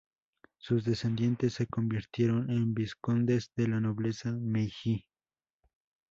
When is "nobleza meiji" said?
3.79-5.05